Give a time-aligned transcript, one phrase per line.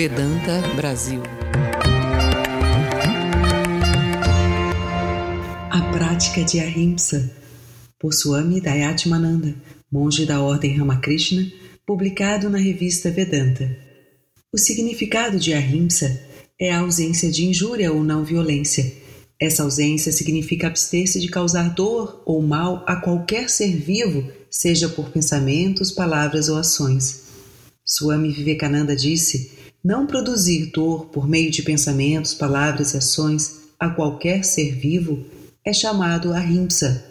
[0.00, 1.20] Vedanta Brasil.
[5.70, 7.30] A prática de Ahimsa,
[7.98, 9.54] por Swami Dayatmananda,
[9.92, 11.46] monge da Ordem Ramakrishna,
[11.86, 13.76] publicado na revista Vedanta.
[14.50, 16.18] O significado de Ahimsa
[16.58, 18.90] é a ausência de injúria ou não violência.
[19.38, 25.10] Essa ausência significa abster-se de causar dor ou mal a qualquer ser vivo, seja por
[25.10, 27.24] pensamentos, palavras ou ações.
[27.84, 34.44] Swami Vivekananda disse: não produzir dor por meio de pensamentos, palavras e ações a qualquer
[34.44, 35.24] ser vivo
[35.64, 37.04] é chamado ahimsa.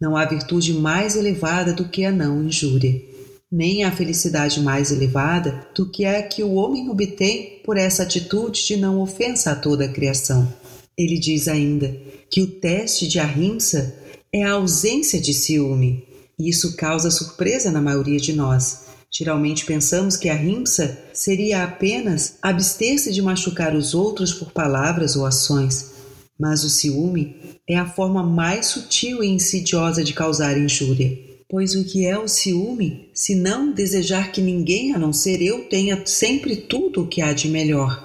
[0.00, 3.02] Não há virtude mais elevada do que a não injúria,
[3.50, 8.64] nem há felicidade mais elevada do que a que o homem obtém por essa atitude
[8.64, 10.52] de não ofensa a toda a criação.
[10.96, 11.96] Ele diz ainda
[12.30, 13.94] que o teste de ahimsa
[14.32, 16.04] é a ausência de ciúme,
[16.38, 22.36] e isso causa surpresa na maioria de nós Geralmente pensamos que a rimsa seria apenas
[22.42, 25.92] abster-se de machucar os outros por palavras ou ações,
[26.38, 27.36] mas o ciúme
[27.68, 31.26] é a forma mais sutil e insidiosa de causar injúria.
[31.48, 35.68] Pois o que é o ciúme, se não desejar que ninguém a não ser eu
[35.68, 38.04] tenha sempre tudo o que há de melhor?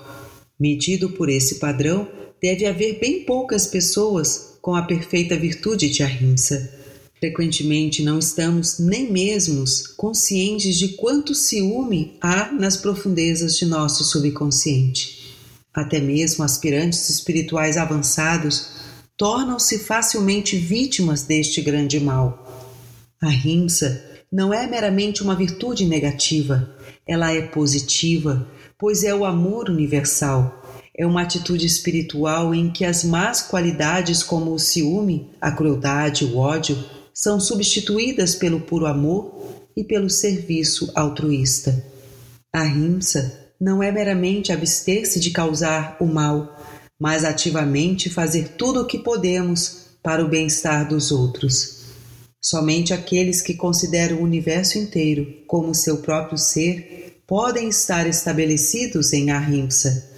[0.59, 2.07] Medido por esse padrão,
[2.41, 6.80] deve haver bem poucas pessoas com a perfeita virtude de ahimsa.
[7.21, 9.63] Frequentemente não estamos nem mesmo
[9.95, 15.37] conscientes de quanto ciúme há nas profundezas de nosso subconsciente.
[15.71, 18.71] Até mesmo aspirantes espirituais avançados
[19.15, 22.73] tornam-se facilmente vítimas deste grande mal.
[23.21, 26.75] A rimsa não é meramente uma virtude negativa,
[27.07, 30.59] ela é positiva, pois é o amor universal.
[30.97, 36.37] É uma atitude espiritual em que as más qualidades, como o ciúme, a crueldade, o
[36.37, 41.83] ódio, são substituídas pelo puro amor e pelo serviço altruísta.
[42.53, 46.59] A rimsa não é meramente abster-se de causar o mal,
[46.99, 51.81] mas ativamente fazer tudo o que podemos para o bem-estar dos outros.
[52.41, 59.29] Somente aqueles que consideram o universo inteiro como seu próprio ser podem estar estabelecidos em
[59.29, 60.09] ahimsa.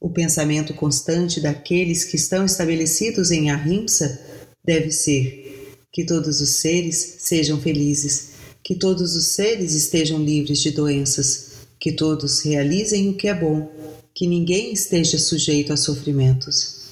[0.00, 4.20] O pensamento constante daqueles que estão estabelecidos em ahimsa
[4.64, 5.51] deve ser
[5.92, 8.30] que todos os seres sejam felizes,
[8.64, 13.70] que todos os seres estejam livres de doenças, que todos realizem o que é bom,
[14.14, 16.82] que ninguém esteja sujeito a sofrimentos.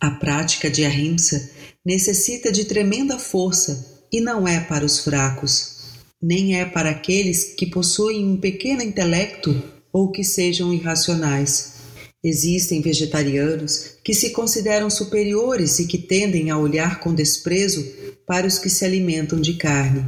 [0.00, 1.50] A prática de ahimsa
[1.84, 5.76] necessita de tremenda força e não é para os fracos,
[6.20, 11.79] nem é para aqueles que possuem um pequeno intelecto ou que sejam irracionais.
[12.22, 17.82] Existem vegetarianos que se consideram superiores e que tendem a olhar com desprezo
[18.26, 20.04] para os que se alimentam de carne.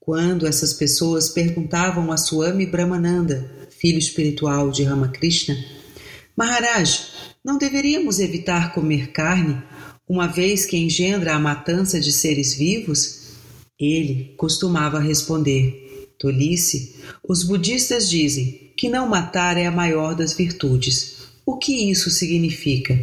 [0.00, 5.56] Quando essas pessoas perguntavam a Swami Brahmananda, filho espiritual de Ramakrishna,
[6.36, 7.06] Maharaj,
[7.44, 9.62] não deveríamos evitar comer carne,
[10.08, 13.20] uma vez que engendra a matança de seres vivos?
[13.78, 16.96] Ele costumava responder: Tolice,
[17.26, 21.21] os budistas dizem que não matar é a maior das virtudes.
[21.52, 22.98] O que isso significa?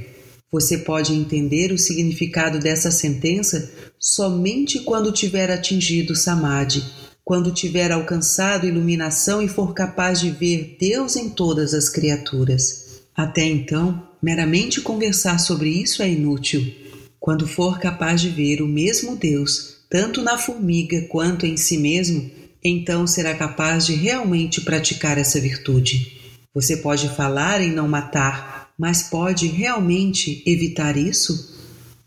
[0.51, 6.83] Você pode entender o significado dessa sentença somente quando tiver atingido Samadhi,
[7.23, 13.03] quando tiver alcançado iluminação e for capaz de ver Deus em todas as criaturas.
[13.15, 16.73] Até então, meramente conversar sobre isso é inútil.
[17.19, 22.31] Quando for capaz de ver o mesmo Deus, tanto na formiga quanto em si mesmo,
[22.63, 26.18] então será capaz de realmente praticar essa virtude.
[26.59, 31.55] Você pode falar em não matar, mas pode realmente evitar isso?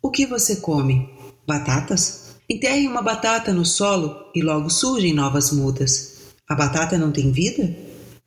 [0.03, 1.09] O que você come?
[1.47, 2.35] Batatas?
[2.51, 6.17] Enterre uma batata no solo e logo surgem novas mudas.
[6.47, 7.75] A batata não tem vida?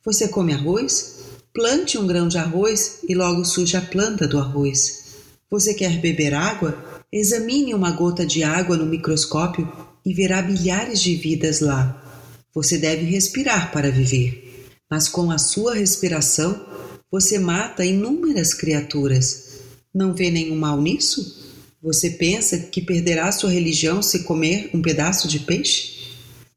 [0.04, 1.20] Você come arroz?
[1.54, 5.04] Plante um grão de arroz e logo surge a planta do arroz.
[5.48, 6.76] Você quer beber água?
[7.12, 9.72] Examine uma gota de água no microscópio
[10.04, 12.02] e verá bilhares de vidas lá.
[12.52, 14.45] Você deve respirar para viver
[14.90, 16.64] mas com a sua respiração
[17.10, 19.60] você mata inúmeras criaturas.
[19.94, 21.44] Não vê nenhum mal nisso?
[21.82, 25.96] Você pensa que perderá sua religião se comer um pedaço de peixe?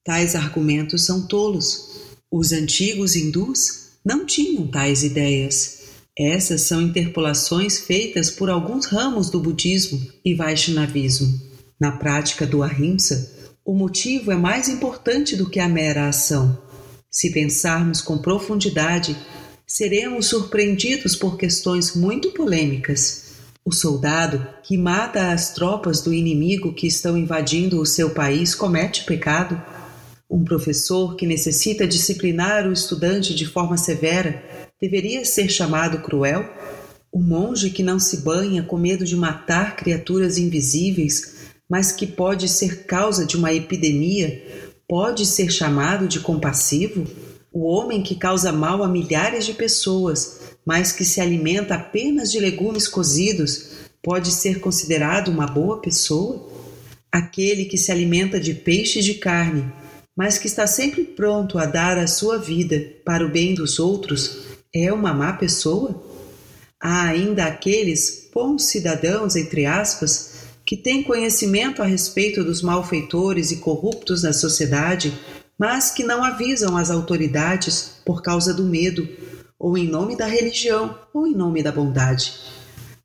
[0.04, 1.90] Tais argumentos são tolos.
[2.32, 5.80] Os antigos hindus não tinham tais ideias.
[6.18, 11.40] Essas são interpolações feitas por alguns ramos do budismo e Vaishnavismo.
[11.80, 13.32] Na prática do ahimsa,
[13.64, 16.62] o motivo é mais importante do que a mera ação.
[17.12, 19.18] Se pensarmos com profundidade,
[19.66, 23.30] seremos surpreendidos por questões muito polêmicas.
[23.66, 29.06] O soldado que mata as tropas do inimigo que estão invadindo o seu país comete
[29.06, 29.60] pecado.
[30.30, 34.44] Um professor que necessita disciplinar o estudante de forma severa
[34.80, 36.48] deveria ser chamado cruel?
[37.12, 42.48] O monge que não se banha com medo de matar criaturas invisíveis, mas que pode
[42.48, 47.06] ser causa de uma epidemia, pode ser chamado de compassivo?
[47.54, 52.40] O homem que causa mal a milhares de pessoas, mas que se alimenta apenas de
[52.40, 53.70] legumes cozidos,
[54.02, 56.50] pode ser considerado uma boa pessoa?
[57.12, 59.72] Aquele que se alimenta de peixe e de carne,
[60.18, 64.40] mas que está sempre pronto a dar a sua vida para o bem dos outros,
[64.74, 66.04] é uma má pessoa?
[66.82, 70.29] Há ainda aqueles bons cidadãos, entre aspas,
[70.70, 75.12] que têm conhecimento a respeito dos malfeitores e corruptos na sociedade,
[75.58, 79.10] mas que não avisam as autoridades por causa do medo,
[79.58, 82.36] ou em nome da religião, ou em nome da bondade.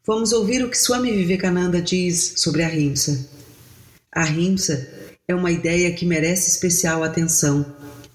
[0.06, 3.30] Vamos ouvir o que Swami Vivekananda diz sobre a rimsa.
[4.12, 4.86] A rimsa
[5.26, 7.64] é uma ideia que merece especial atenção.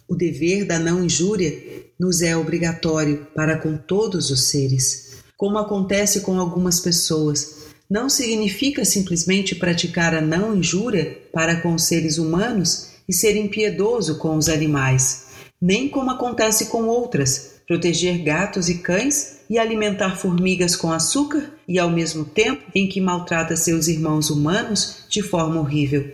[0.07, 1.59] O dever da não injúria
[1.99, 5.23] nos é obrigatório para com todos os seres.
[5.35, 7.58] Como acontece com algumas pessoas,
[7.89, 14.19] não significa simplesmente praticar a não injúria para com os seres humanos e ser impiedoso
[14.19, 15.27] com os animais,
[15.59, 21.79] nem como acontece com outras, proteger gatos e cães e alimentar formigas com açúcar e
[21.79, 26.11] ao mesmo tempo em que maltrata seus irmãos humanos de forma horrível.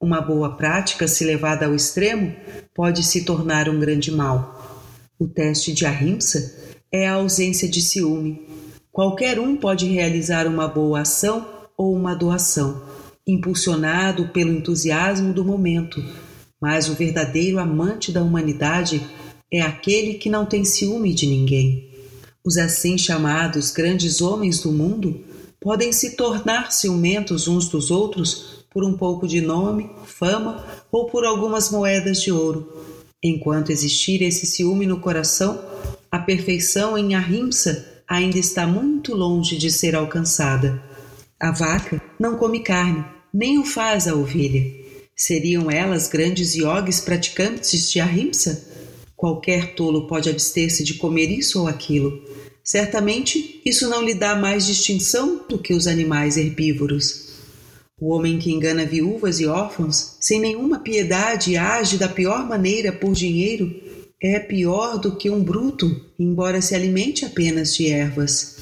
[0.00, 2.34] Uma boa prática, se levada ao extremo,
[2.74, 4.88] pode se tornar um grande mal.
[5.18, 6.56] O teste de ahimsa
[6.90, 8.46] é a ausência de ciúme.
[8.92, 11.46] Qualquer um pode realizar uma boa ação
[11.76, 12.82] ou uma doação,
[13.24, 16.02] impulsionado pelo entusiasmo do momento,
[16.60, 19.00] mas o verdadeiro amante da humanidade
[19.50, 21.88] é aquele que não tem ciúme de ninguém.
[22.44, 25.20] Os assim chamados grandes homens do mundo
[25.60, 31.24] podem se tornar ciumentos uns dos outros por um pouco de nome, fama ou por
[31.24, 32.72] algumas moedas de ouro.
[33.22, 35.60] Enquanto existir esse ciúme no coração,
[36.10, 40.82] a perfeição em ahimsa ainda está muito longe de ser alcançada.
[41.38, 44.66] A vaca não come carne, nem o faz a ovelha.
[45.14, 48.66] Seriam elas grandes yogis praticantes de ahimsa?
[49.14, 52.20] Qualquer tolo pode abster-se de comer isso ou aquilo.
[52.64, 57.30] Certamente isso não lhe dá mais distinção do que os animais herbívoros.
[58.00, 63.12] O homem que engana viúvas e órfãos, sem nenhuma piedade age da pior maneira por
[63.12, 63.72] dinheiro,
[64.22, 68.56] é pior do que um bruto, embora se alimente apenas de ervas.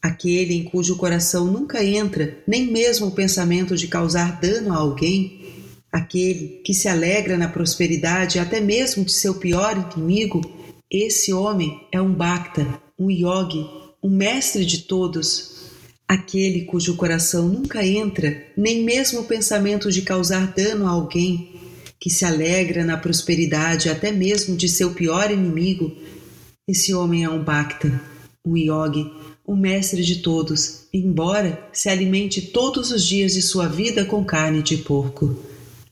[0.00, 5.40] Aquele em cujo coração nunca entra nem mesmo o pensamento de causar dano a alguém,
[5.90, 10.40] aquele que se alegra na prosperidade até mesmo de seu pior inimigo,
[10.90, 13.66] esse homem é um bhakta, um yogi,
[14.02, 15.54] um mestre de todos,
[16.06, 21.53] Aquele cujo coração nunca entra nem mesmo o pensamento de causar dano a alguém,
[22.04, 25.96] que se alegra na prosperidade até mesmo de seu pior inimigo,
[26.68, 27.98] esse homem é um bhakta,
[28.44, 29.10] um yogi,
[29.48, 34.62] um mestre de todos, embora se alimente todos os dias de sua vida com carne
[34.62, 35.42] de porco.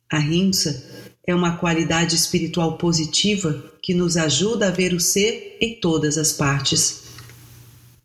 [0.06, 0.86] A rimsa
[1.26, 6.30] é uma qualidade espiritual positiva que nos ajuda a ver o ser em todas as
[6.30, 7.04] partes.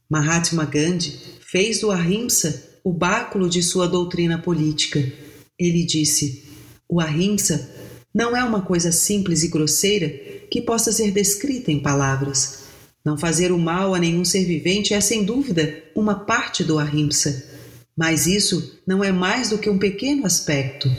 [0.09, 5.11] Mahatma Gandhi fez do Ahimsa o báculo de sua doutrina política.
[5.59, 6.45] Ele disse:
[6.87, 7.75] O Ahimsa
[8.17, 10.09] não é uma coisa simples e grosseira
[10.49, 12.63] que possa ser descrita em palavras.
[13.05, 17.45] Não fazer o mal a nenhum ser vivente é, sem dúvida, uma parte do Ahimsa.
[17.95, 20.91] Mas isso não é mais do que um pequeno aspecto.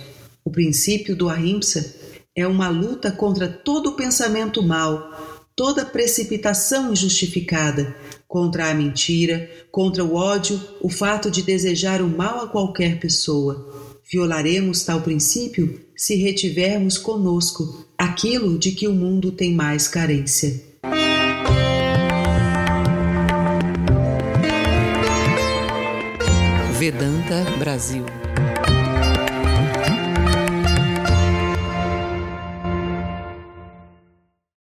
[0.45, 1.93] O princípio do Ahimsa
[2.37, 7.97] é uma luta contra todo pensamento mal, toda precipitação injustificada,
[8.29, 13.88] contra a mentira, contra o ódio, o fato de desejar o mal a qualquer pessoa.
[14.11, 20.63] Violaremos tal princípio se retivermos conosco aquilo de que o mundo tem mais carência.
[26.79, 28.28] Vedanta Brasil